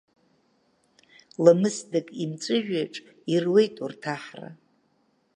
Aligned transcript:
Ламысдак 1.43 2.07
имҵәыжәҩаҿ 2.23 2.95
ируеит 3.33 3.75
урҭ 3.83 4.01
аҳра. 4.15 4.49